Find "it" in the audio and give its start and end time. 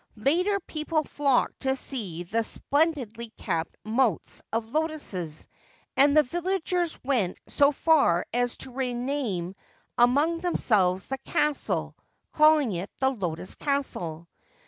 12.73-12.89